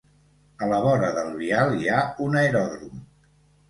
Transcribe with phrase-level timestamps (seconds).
[0.61, 3.09] A la vora del vial hi ha un aeròdrom.